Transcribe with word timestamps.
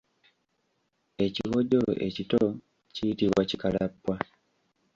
Ekiwojjolo 1.25 1.93
ekito 2.07 2.41
kiyitibwa 2.93 3.41
Kikalappwa. 3.49 4.15